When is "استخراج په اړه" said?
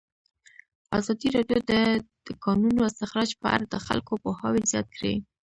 2.89-3.65